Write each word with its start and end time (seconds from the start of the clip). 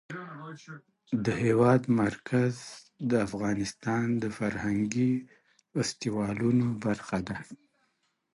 د 1.25 1.27
هېواد 1.43 1.81
مرکز 2.01 2.55
د 3.09 3.11
افغانستان 3.27 4.05
د 4.23 4.25
فرهنګي 4.37 5.11
فستیوالونو 5.71 6.67
برخه 6.85 7.17
ده. 7.27 7.37